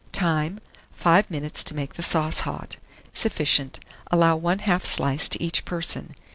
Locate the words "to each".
5.29-5.63